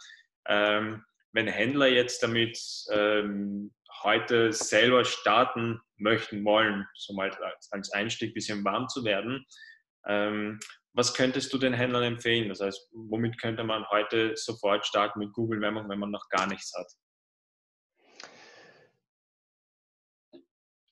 [0.47, 2.59] Ähm, wenn Händler jetzt damit
[2.91, 3.71] ähm,
[4.03, 7.31] heute selber starten möchten wollen, so mal
[7.69, 9.45] als Einstieg ein bisschen warm zu werden,
[10.07, 10.59] ähm,
[10.93, 12.49] was könntest du den Händlern empfehlen?
[12.49, 16.47] Das heißt, womit könnte man heute sofort starten mit Google Werbung, wenn man noch gar
[16.47, 16.91] nichts hat?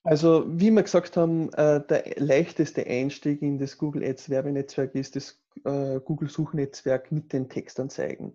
[0.03, 5.15] Also, wie wir gesagt haben, äh, der leichteste Einstieg in das Google Ads Werbenetzwerk ist
[5.17, 8.33] das äh, Google Suchnetzwerk mit den Textanzeigen.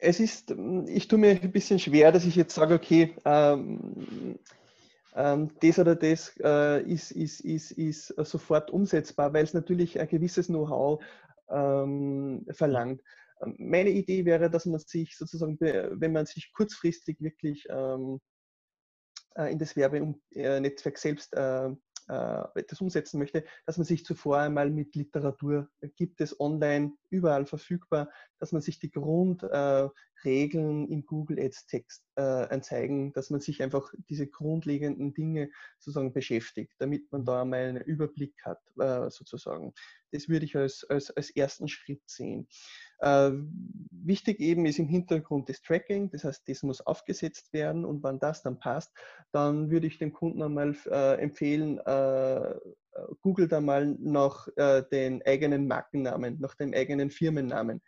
[0.00, 0.54] Es ist,
[0.86, 4.38] ich tue mir ein bisschen schwer, dass ich jetzt sage, okay, ähm,
[5.14, 10.08] ähm, das oder das äh, ist, ist, ist, ist sofort umsetzbar, weil es natürlich ein
[10.08, 11.02] gewisses Know-how
[11.50, 13.02] ähm, verlangt.
[13.58, 18.20] Meine Idee wäre, dass man sich sozusagen, wenn man sich kurzfristig wirklich ähm,
[19.34, 21.34] äh, in das Werbenetzwerk selbst
[22.10, 26.92] äh, etwas umsetzen möchte, dass man sich zuvor einmal mit Literatur, äh, gibt es online
[27.08, 29.94] überall verfügbar, dass man sich die Grundregeln
[30.88, 36.74] äh, in Google Ads Text anzeigen, dass man sich einfach diese grundlegenden Dinge sozusagen beschäftigt,
[36.78, 38.60] damit man da einmal einen Überblick hat,
[39.10, 39.72] sozusagen.
[40.12, 42.46] Das würde ich als, als, als ersten Schritt sehen.
[43.00, 43.32] Äh,
[43.90, 48.18] wichtig eben ist im Hintergrund das Tracking, das heißt, das muss aufgesetzt werden und wenn
[48.18, 48.92] das dann passt,
[49.32, 52.54] dann würde ich dem Kunden einmal äh, empfehlen, äh,
[53.22, 57.80] Google da mal nach äh, den eigenen Markennamen, nach dem eigenen Firmennamen.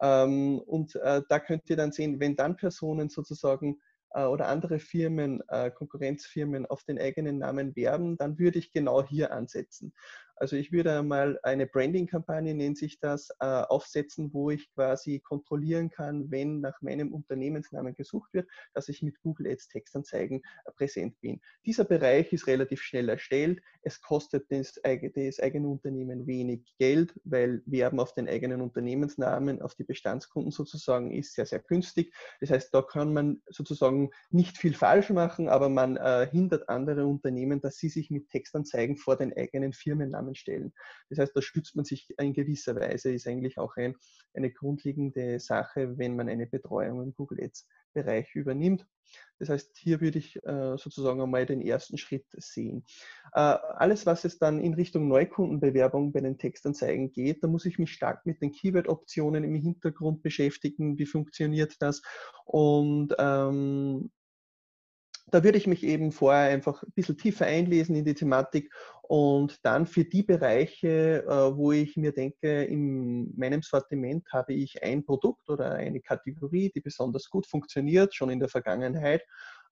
[0.00, 4.78] Ähm, und äh, da könnt ihr dann sehen, wenn dann Personen sozusagen äh, oder andere
[4.78, 5.42] Firmen,
[5.74, 9.92] Konkurrenzfirmen auf den eigenen Namen werben, dann würde ich genau hier ansetzen.
[10.36, 15.90] Also ich würde einmal eine Branding-Kampagne, nennt sich das, äh, aufsetzen, wo ich quasi kontrollieren
[15.90, 21.18] kann, wenn nach meinem Unternehmensnamen gesucht wird, dass ich mit Google Ads Textanzeigen äh, präsent
[21.20, 21.40] bin.
[21.64, 23.60] Dieser Bereich ist relativ schnell erstellt.
[23.82, 29.74] Es kostet das, das eigene Unternehmen wenig Geld, weil Werben auf den eigenen Unternehmensnamen, auf
[29.74, 32.12] die Bestandskunden sozusagen, ist sehr, sehr günstig.
[32.40, 37.06] Das heißt, da kann man sozusagen nicht viel falsch machen, aber man äh, hindert andere
[37.06, 40.72] Unternehmen, dass sie sich mit Textanzeigen vor den eigenen Firmennamen stellen.
[41.08, 43.94] Das heißt, da schützt man sich in gewisser Weise, ist eigentlich auch ein,
[44.34, 48.86] eine grundlegende Sache, wenn man eine Betreuung im Google Ads Bereich übernimmt.
[49.38, 52.84] Das heißt, hier würde ich äh, sozusagen einmal den ersten Schritt sehen.
[53.32, 57.78] Äh, alles, was es dann in Richtung Neukundenbewerbung bei den Textanzeigen geht, da muss ich
[57.78, 60.98] mich stark mit den Keyword-Optionen im Hintergrund beschäftigen.
[60.98, 62.02] Wie funktioniert das?
[62.44, 64.10] Und ähm,
[65.30, 69.64] da würde ich mich eben vorher einfach ein bisschen tiefer einlesen in die Thematik und
[69.64, 75.04] dann für die Bereiche, äh, wo ich mir denke, in meinem Sortiment habe ich ein
[75.04, 79.22] Produkt oder eine Kategorie, die besonders gut funktioniert, schon in der Vergangenheit,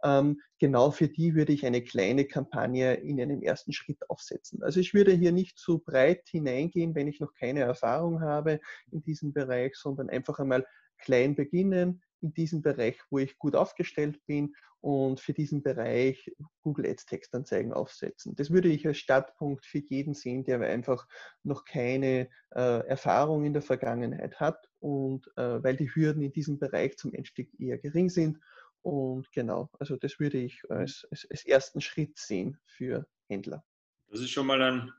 [0.05, 4.63] ähm, genau für die würde ich eine kleine Kampagne in einem ersten Schritt aufsetzen.
[4.63, 9.03] Also ich würde hier nicht zu breit hineingehen, wenn ich noch keine Erfahrung habe in
[9.03, 10.67] diesem Bereich, sondern einfach einmal
[10.99, 16.31] klein beginnen, in diesem Bereich, wo ich gut aufgestellt bin und für diesen Bereich
[16.63, 18.35] Google Ads Textanzeigen aufsetzen.
[18.35, 21.07] Das würde ich als Startpunkt für jeden sehen, der einfach
[21.43, 26.59] noch keine äh, Erfahrung in der Vergangenheit hat und äh, weil die Hürden in diesem
[26.59, 28.39] Bereich zum Einstieg eher gering sind.
[28.83, 33.65] Und genau, also das würde ich als, als, als ersten Schritt sehen für Händler.
[34.09, 34.93] Das ist schon mal ein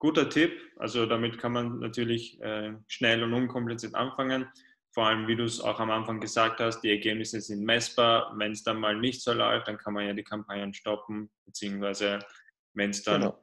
[0.00, 0.52] guter Tipp.
[0.76, 4.46] Also damit kann man natürlich äh, schnell und unkompliziert anfangen
[4.92, 8.34] vor allem, wie du es auch am Anfang gesagt hast, die Ergebnisse sind messbar.
[8.36, 12.18] Wenn es dann mal nicht so läuft, dann kann man ja die Kampagnen stoppen, beziehungsweise
[12.74, 13.38] wenn es dann genau.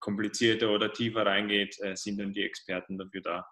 [0.00, 3.46] komplizierter oder tiefer reingeht, äh, sind dann die Experten dafür da.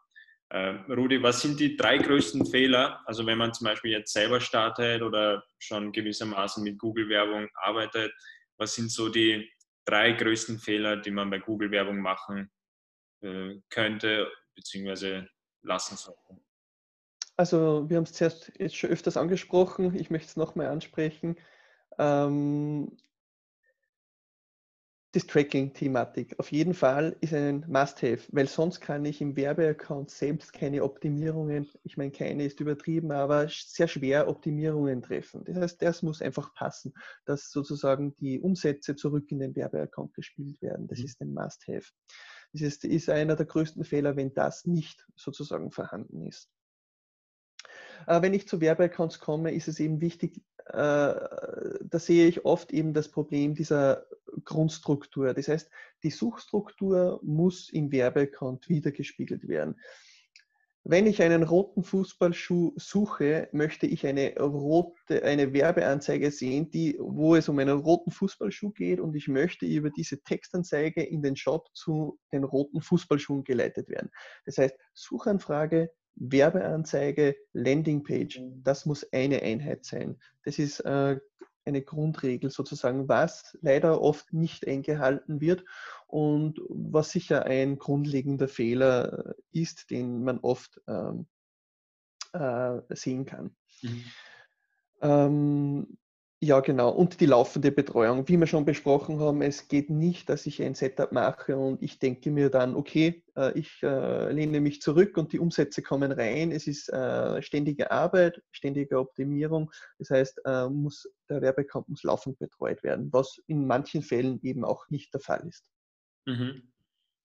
[0.48, 3.00] Äh, Rudi, was sind die drei größten Fehler?
[3.06, 8.12] Also wenn man zum Beispiel jetzt selber startet oder schon gewissermaßen mit Google-Werbung arbeitet,
[8.58, 9.48] was sind so die
[9.84, 12.50] drei größten Fehler, die man bei Google-Werbung machen
[13.22, 15.28] äh, könnte, beziehungsweise
[15.62, 16.40] lassen sollte?
[17.40, 21.36] Also wir haben es zuerst jetzt schon öfters angesprochen, ich möchte es nochmal ansprechen.
[21.98, 22.98] Ähm,
[25.12, 30.52] das Tracking-Thematik auf jeden Fall ist ein Must-Have, weil sonst kann ich im Werbeaccount selbst
[30.52, 35.42] keine Optimierungen, ich meine, keine ist übertrieben, aber sehr schwer Optimierungen treffen.
[35.46, 36.92] Das heißt, das muss einfach passen,
[37.24, 40.88] dass sozusagen die Umsätze zurück in den Werbeaccount gespielt werden.
[40.88, 41.04] Das mhm.
[41.06, 41.88] ist ein Must-Have.
[42.52, 46.50] Das ist, ist einer der größten Fehler, wenn das nicht sozusagen vorhanden ist.
[48.06, 52.72] Äh, wenn ich zu Werbeaccounts komme, ist es eben wichtig, äh, da sehe ich oft
[52.72, 54.06] eben das Problem dieser
[54.44, 55.34] Grundstruktur.
[55.34, 55.70] Das heißt,
[56.02, 59.76] die Suchstruktur muss im Werbeaccount wiedergespiegelt werden.
[60.82, 67.36] Wenn ich einen roten Fußballschuh suche, möchte ich eine rote, eine Werbeanzeige sehen, die, wo
[67.36, 71.68] es um einen roten Fußballschuh geht und ich möchte über diese Textanzeige in den Shop
[71.74, 74.10] zu den roten Fußballschuhen geleitet werden.
[74.46, 78.62] Das heißt, Suchanfrage, Werbeanzeige, Landingpage, mhm.
[78.62, 80.20] das muss eine Einheit sein.
[80.44, 81.18] Das ist äh,
[81.64, 85.64] eine Grundregel sozusagen, was leider oft nicht eingehalten wird
[86.06, 91.26] und was sicher ein grundlegender Fehler ist, den man oft ähm,
[92.32, 93.56] äh, sehen kann.
[93.82, 94.04] Mhm.
[95.02, 95.98] Ähm,
[96.42, 96.88] ja, genau.
[96.88, 98.26] Und die laufende Betreuung.
[98.26, 101.98] Wie wir schon besprochen haben, es geht nicht, dass ich ein Setup mache und ich
[101.98, 106.50] denke mir dann, okay, äh, ich äh, lehne mich zurück und die Umsätze kommen rein.
[106.50, 109.70] Es ist äh, ständige Arbeit, ständige Optimierung.
[109.98, 114.88] Das heißt, muss, der Werbeaccount muss laufend betreut werden, was in manchen Fällen eben auch
[114.88, 115.66] nicht der Fall ist.
[116.24, 116.72] Mhm.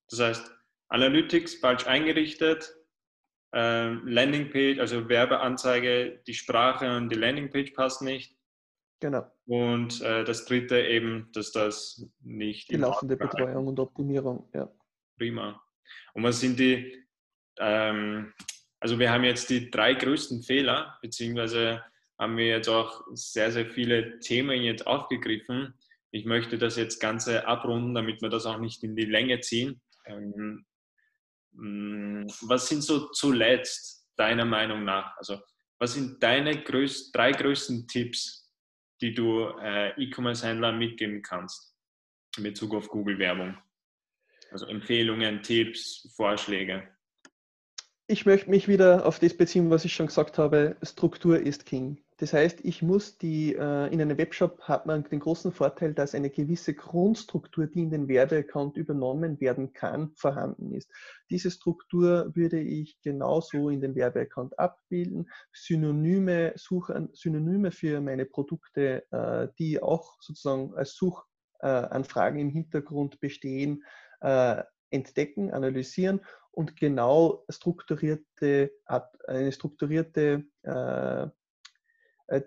[0.10, 0.52] Das heißt,
[0.90, 2.76] Analytics falsch eingerichtet,
[3.54, 8.36] Landingpage, also Werbeanzeige, die Sprache und die Landingpage passt nicht
[9.00, 9.30] Genau.
[9.46, 12.70] Und äh, das dritte eben, dass das nicht.
[12.72, 14.72] Die laufende Betreuung und Optimierung, ja.
[15.18, 15.62] Prima.
[16.14, 17.06] Und was sind die,
[17.60, 18.34] ähm,
[18.80, 21.84] also wir haben jetzt die drei größten Fehler, beziehungsweise
[22.18, 25.74] haben wir jetzt auch sehr, sehr viele Themen jetzt aufgegriffen.
[26.12, 29.82] Ich möchte das jetzt Ganze abrunden, damit wir das auch nicht in die Länge ziehen.
[30.06, 30.66] Ähm,
[31.52, 35.18] mm, was sind so zuletzt deiner Meinung nach?
[35.18, 35.40] Also
[35.78, 38.45] was sind deine größ drei größten Tipps
[39.06, 41.76] die du äh, E-Commerce-Händlern mitgeben kannst
[42.38, 43.56] in Bezug auf Google-Werbung?
[44.52, 46.88] Also Empfehlungen, Tipps, Vorschläge.
[48.08, 50.76] Ich möchte mich wieder auf das beziehen, was ich schon gesagt habe.
[50.82, 52.04] Struktur ist King.
[52.18, 56.16] Das heißt, ich muss die, äh, in einem Webshop hat man den großen Vorteil, dass
[56.16, 60.90] eine gewisse Grundstruktur, die in den Werbeaccount übernommen werden kann, vorhanden ist.
[61.30, 65.30] Diese Struktur würde ich genauso in den Werbeaccount abbilden.
[65.52, 73.84] Synonyme, Suchen, Synonyme für meine Produkte, äh, die auch sozusagen als Suchanfragen im Hintergrund bestehen,
[74.22, 78.72] äh, entdecken, analysieren und genau strukturierte,
[79.28, 81.28] eine strukturierte äh,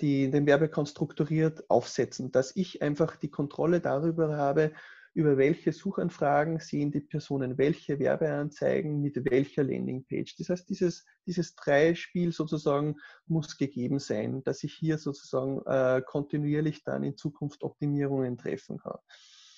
[0.00, 4.72] die den Werbeaccount strukturiert aufsetzen, dass ich einfach die Kontrolle darüber habe,
[5.14, 10.36] über welche Suchanfragen sehen die Personen welche Werbeanzeigen mit welcher Landingpage.
[10.36, 16.84] Das heißt, dieses, dieses Dreispiel sozusagen muss gegeben sein, dass ich hier sozusagen äh, kontinuierlich
[16.84, 18.98] dann in Zukunft Optimierungen treffen kann.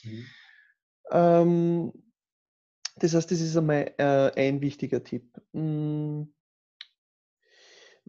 [0.05, 0.27] Mhm.
[1.11, 1.93] Ähm,
[2.97, 5.41] das heißt, das ist einmal äh, ein wichtiger Tipp.
[5.53, 6.33] Hm,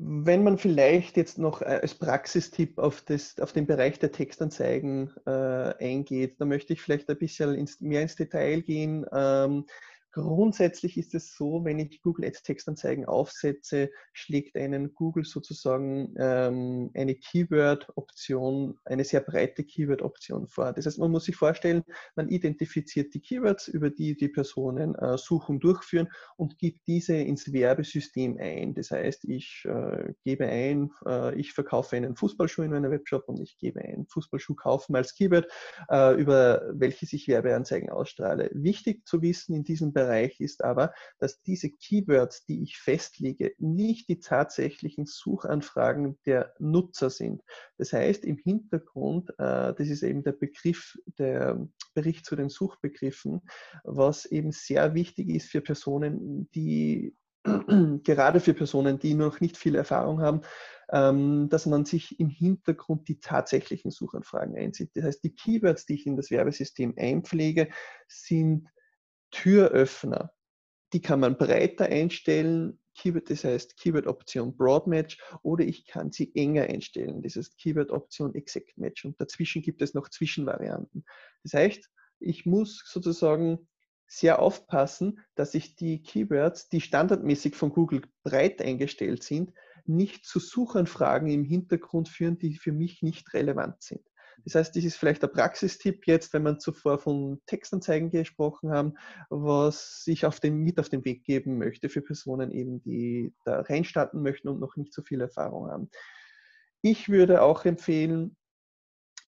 [0.04, 5.12] wenn man vielleicht jetzt noch äh, als Praxistipp auf, das, auf den Bereich der Textanzeigen
[5.26, 9.06] äh, eingeht, da möchte ich vielleicht ein bisschen ins, mehr ins Detail gehen.
[9.14, 9.66] Ähm,
[10.14, 16.92] Grundsätzlich ist es so, wenn ich Google Ads Textanzeigen aufsetze, schlägt einen Google sozusagen ähm,
[16.94, 20.74] eine Keyword-Option, eine sehr breite Keyword-Option vor.
[20.74, 21.84] Das heißt, man muss sich vorstellen,
[22.16, 27.54] man identifiziert die Keywords, über die die Personen äh, Suchen durchführen und gibt diese ins
[27.54, 28.74] Werbesystem ein.
[28.74, 33.40] Das heißt, ich äh, gebe ein, äh, ich verkaufe einen Fußballschuh in meiner Webshop und
[33.40, 35.48] ich gebe ein Fußballschuh kaufen als Keyword,
[35.90, 38.50] äh, über welches ich Werbeanzeigen ausstrahle.
[38.54, 43.54] Wichtig zu wissen in diesem Bereich, Bereich ist aber, dass diese Keywords, die ich festlege,
[43.60, 47.44] nicht die tatsächlichen Suchanfragen der Nutzer sind.
[47.78, 53.42] Das heißt, im Hintergrund, äh, das ist eben der Begriff, der Bericht zu den Suchbegriffen,
[53.84, 57.16] was eben sehr wichtig ist für Personen, die
[58.04, 60.42] gerade für Personen, die noch nicht viel Erfahrung haben,
[60.92, 64.92] ähm, dass man sich im Hintergrund die tatsächlichen Suchanfragen einzieht.
[64.96, 67.70] Das heißt, die Keywords, die ich in das Werbesystem einpflege,
[68.08, 68.68] sind
[69.32, 70.34] Türöffner.
[70.94, 76.36] Die kann man breiter einstellen, Keyword, das heißt Keyword-Option Broad Match, oder ich kann sie
[76.36, 79.06] enger einstellen, das heißt Keyword-Option Exact Match.
[79.06, 81.06] Und dazwischen gibt es noch Zwischenvarianten.
[81.44, 81.90] Das heißt,
[82.20, 83.68] ich muss sozusagen
[84.08, 89.54] sehr aufpassen, dass ich die Keywords, die standardmäßig von Google breit eingestellt sind,
[89.86, 94.06] nicht zu Suchanfragen im Hintergrund führen, die für mich nicht relevant sind.
[94.46, 98.94] Das heißt, das ist vielleicht der Praxistipp jetzt, wenn man zuvor von Textanzeigen gesprochen haben,
[99.30, 103.62] was ich auf den, mit auf den Weg geben möchte für Personen eben, die da
[103.62, 105.90] reinstarten möchten und noch nicht so viel Erfahrung haben.
[106.82, 108.36] Ich würde auch empfehlen,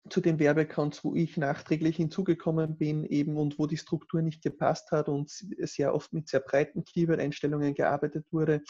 [0.10, 4.92] zu den Werbeaccounts, wo ich nachträglich hinzugekommen bin, eben und wo die Struktur nicht gepasst
[4.92, 8.64] hat und sehr oft mit sehr breiten Keyword-Einstellungen gearbeitet wurde.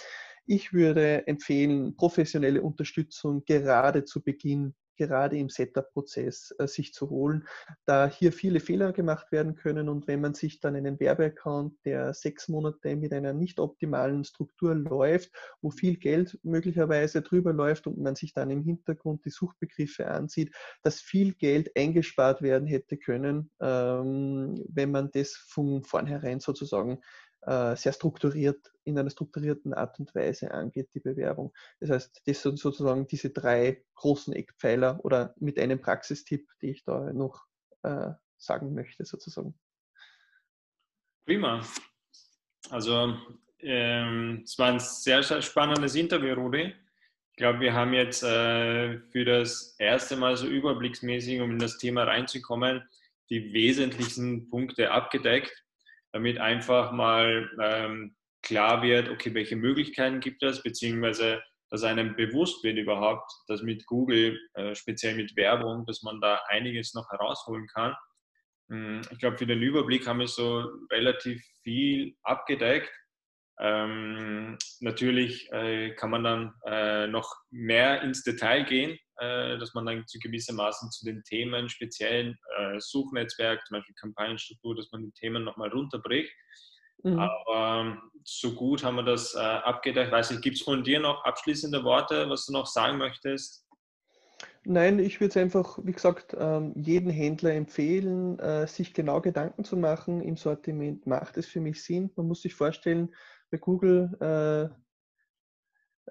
[0.46, 7.48] Ich würde empfehlen, professionelle Unterstützung gerade zu Beginn gerade im Setup-Prozess äh, sich zu holen,
[7.86, 9.90] da hier viele Fehler gemacht werden können.
[9.90, 14.76] Und wenn man sich dann einen Werbeaccount, der sechs Monate mit einer nicht optimalen Struktur
[14.76, 20.08] läuft, wo viel Geld möglicherweise drüber läuft und man sich dann im Hintergrund die Suchbegriffe
[20.08, 27.00] ansieht, dass viel Geld eingespart werden hätte können, ähm, wenn man das von vornherein sozusagen
[27.46, 31.54] sehr strukturiert, in einer strukturierten Art und Weise angeht, die Bewerbung.
[31.80, 36.84] Das heißt, das sind sozusagen diese drei großen Eckpfeiler oder mit einem Praxistipp, die ich
[36.84, 37.46] da noch
[37.84, 39.56] äh, sagen möchte, sozusagen.
[41.26, 41.62] Prima.
[42.70, 43.18] Also
[43.60, 46.74] ähm, es war ein sehr, sehr spannendes Interview, Rudi.
[47.32, 51.78] Ich glaube, wir haben jetzt äh, für das erste Mal so überblicksmäßig, um in das
[51.78, 52.84] Thema reinzukommen,
[53.30, 55.64] die wesentlichsten Punkte abgedeckt,
[56.14, 62.64] damit einfach mal ähm, klar wird, okay, welche Möglichkeiten gibt es, beziehungsweise dass einem bewusst
[62.64, 67.66] wird überhaupt, dass mit Google, äh, speziell mit Werbung, dass man da einiges noch herausholen
[67.66, 67.96] kann.
[68.70, 72.92] Hm, ich glaube, für den Überblick haben wir so relativ viel abgedeckt.
[73.60, 80.08] Ähm, natürlich äh, kann man dann äh, noch mehr ins Detail gehen, dass man dann
[80.08, 85.44] zu gewissermaßen zu den Themen, speziellen äh, Suchnetzwerk, zum Beispiel Kampagnenstruktur, dass man die Themen
[85.44, 86.34] nochmal runterbricht.
[87.04, 87.20] Mhm.
[87.20, 90.12] Aber ähm, so gut haben wir das äh, abgedeckt.
[90.12, 93.68] Weiß nicht, gibt es von dir noch abschließende Worte, was du noch sagen möchtest?
[94.66, 99.66] Nein, ich würde es einfach, wie gesagt, ähm, jeden Händler empfehlen, äh, sich genau Gedanken
[99.66, 101.06] zu machen im Sortiment.
[101.06, 102.12] Macht es für mich Sinn?
[102.16, 103.14] Man muss sich vorstellen,
[103.52, 104.74] bei Google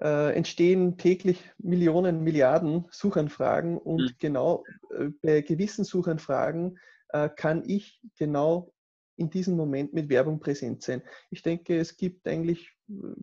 [0.01, 4.15] äh, äh, entstehen täglich Millionen, Milliarden Suchanfragen und mhm.
[4.19, 6.79] genau äh, bei gewissen Suchanfragen
[7.09, 8.73] äh, kann ich genau
[9.15, 11.03] in diesem Moment mit Werbung präsent sein.
[11.29, 12.71] Ich denke, es gibt eigentlich,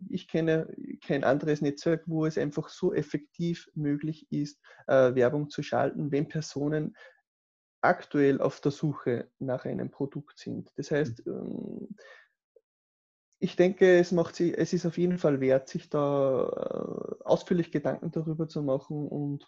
[0.09, 0.73] ich kenne
[1.05, 4.57] kein anderes Netzwerk, wo es einfach so effektiv möglich ist,
[4.87, 6.95] äh, Werbung zu schalten, wenn Personen
[7.81, 10.71] aktuell auf der Suche nach einem Produkt sind.
[10.77, 11.33] Das heißt, mhm.
[11.33, 11.95] ähm,
[13.41, 17.71] ich denke, es, macht sie, es ist auf jeden Fall wert, sich da äh, ausführlich
[17.71, 19.47] Gedanken darüber zu machen und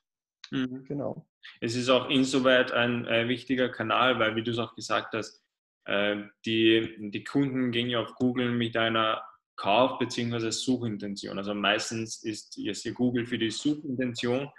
[0.50, 0.84] mhm.
[0.86, 1.28] genau.
[1.62, 5.44] Es ist auch insoweit ein äh, wichtiger Kanal, weil, wie du es auch gesagt hast,
[5.86, 9.22] äh, die, die Kunden gehen ja auf Google mit einer
[9.56, 10.50] Kauf- bzw.
[10.50, 11.38] Suchintention.
[11.38, 14.50] Also meistens ist jetzt hier Google für die Suchintention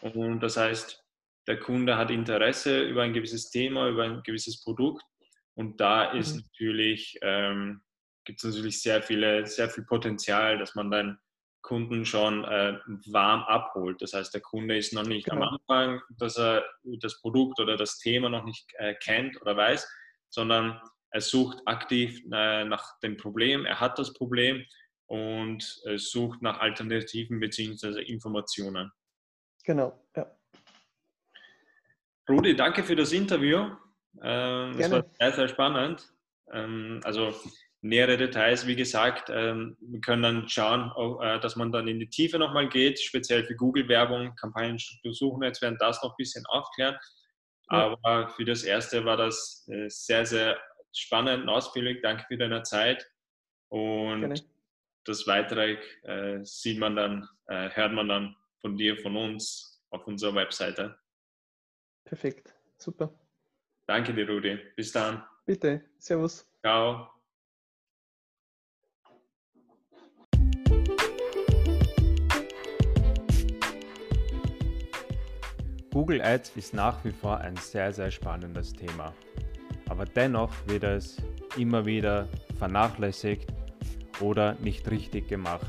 [0.00, 1.04] und das heißt,
[1.46, 5.04] der Kunde hat Interesse über ein gewisses Thema, über ein gewisses Produkt
[5.54, 6.42] und da ist mhm.
[6.42, 7.82] natürlich, ähm,
[8.28, 11.18] gibt es natürlich sehr viele, sehr viel Potenzial, dass man dann
[11.62, 14.02] Kunden schon äh, warm abholt.
[14.02, 15.46] Das heißt, der Kunde ist noch nicht genau.
[15.46, 16.62] am Anfang, dass er
[17.00, 19.90] das Produkt oder das Thema noch nicht äh, kennt oder weiß,
[20.28, 20.78] sondern
[21.10, 24.62] er sucht aktiv äh, nach dem Problem, er hat das Problem
[25.06, 28.02] und äh, sucht nach Alternativen bzw.
[28.02, 28.92] Informationen.
[29.64, 30.30] Genau, ja.
[32.28, 33.70] Rudi, danke für das Interview.
[34.22, 36.12] Ähm, das war sehr, sehr spannend.
[36.52, 37.34] Ähm, also
[37.80, 40.90] nähere Details, wie gesagt, ähm, wir können dann schauen,
[41.22, 45.78] äh, dass man dann in die Tiefe nochmal geht, speziell für Google-Werbung, Kampagnenstruktur, Suchnetz werden
[45.78, 46.96] das noch ein bisschen aufklären.
[47.68, 50.58] Aber für das erste war das äh, sehr, sehr
[50.92, 51.98] spannend und ausführlich.
[52.02, 53.06] Danke für deine Zeit.
[53.68, 54.40] Und Gerne.
[55.04, 60.06] das Weitere äh, sieht man dann, äh, hört man dann von dir, von uns auf
[60.06, 60.98] unserer Webseite.
[62.04, 63.12] Perfekt, super.
[63.86, 64.58] Danke dir, Rudi.
[64.76, 65.24] Bis dann.
[65.44, 66.50] Bitte, Servus.
[66.60, 67.17] Ciao.
[75.98, 79.12] Google Ads ist nach wie vor ein sehr, sehr spannendes Thema.
[79.88, 81.16] Aber dennoch wird es
[81.56, 83.52] immer wieder vernachlässigt
[84.20, 85.66] oder nicht richtig gemacht.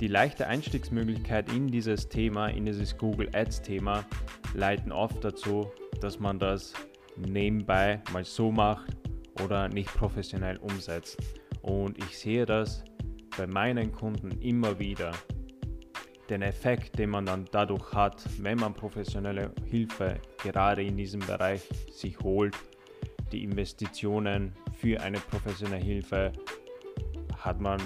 [0.00, 4.04] Die leichte Einstiegsmöglichkeit in dieses Thema, in dieses Google Ads Thema,
[4.54, 5.70] leiten oft dazu,
[6.00, 6.72] dass man das
[7.14, 8.96] nebenbei mal so macht
[9.44, 11.16] oder nicht professionell umsetzt.
[11.62, 12.82] Und ich sehe das
[13.36, 15.12] bei meinen Kunden immer wieder,
[16.30, 21.62] den Effekt, den man dann dadurch hat, wenn man professionelle Hilfe gerade in diesem Bereich
[21.90, 22.56] sich holt,
[23.32, 26.32] die Investitionen für eine professionelle Hilfe
[27.38, 27.80] hat man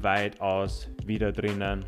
[0.00, 1.84] weitaus wieder drinnen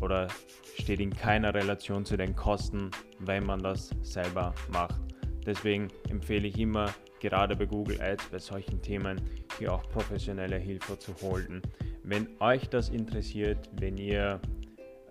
[0.00, 0.28] oder
[0.76, 5.00] steht in keiner Relation zu den Kosten, wenn man das selber macht.
[5.46, 9.20] Deswegen empfehle ich immer, gerade bei Google Ads, bei solchen Themen,
[9.58, 11.62] hier auch professionelle Hilfe zu holen.
[12.02, 14.40] Wenn euch das interessiert, wenn ihr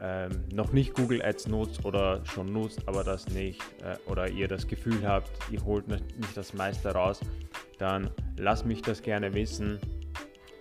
[0.04, 4.50] ähm, noch nicht Google Ads nutzt oder schon nutzt, aber das nicht äh, oder ihr
[4.50, 6.04] das Gefühl habt, ihr holt nicht
[6.36, 7.22] das meiste raus,
[7.78, 9.80] dann lasst mich das gerne wissen.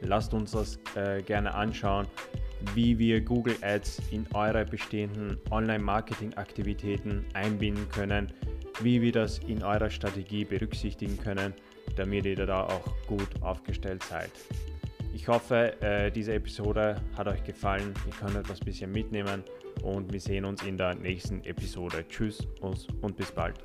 [0.00, 2.06] Lasst uns das äh, gerne anschauen,
[2.74, 8.32] wie wir Google Ads in eure bestehenden Online-Marketing-Aktivitäten einbinden können,
[8.80, 11.52] wie wir das in eurer Strategie berücksichtigen können,
[11.96, 14.30] damit ihr da auch gut aufgestellt seid.
[15.14, 17.94] Ich hoffe, äh, diese Episode hat euch gefallen.
[18.06, 19.42] Ihr könnt etwas bisschen mitnehmen
[19.82, 22.04] und wir sehen uns in der nächsten Episode.
[22.08, 23.56] Tschüss und bis bald.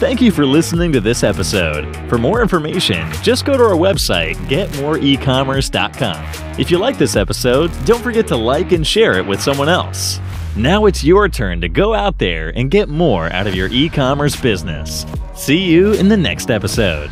[0.00, 1.84] Thank you for listening to this episode.
[2.08, 6.24] For more information, just go to our website, getmoreecommerce.com.
[6.56, 10.20] If you like this episode, don't forget to like and share it with someone else.
[10.56, 13.88] Now it's your turn to go out there and get more out of your e
[13.88, 15.06] commerce business.
[15.34, 17.10] See you in the next episode.